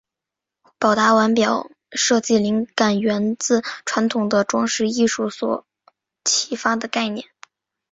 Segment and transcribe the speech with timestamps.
[0.79, 5.63] 宝达腕表设计灵感源自传统的装饰艺术所
[6.25, 7.27] 启发的概念。